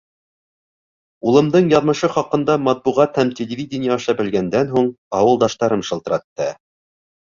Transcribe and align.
Улымдың 1.31 1.67
яҙмышы 1.73 2.09
хаҡында 2.15 2.55
матбуғат 2.69 3.21
һәм 3.21 3.33
телевидение 3.41 3.95
аша 3.99 4.17
белгәндән 4.23 4.73
һуң, 4.75 4.89
ауылдаштарым 5.21 5.85
шылтыратты. 5.91 6.49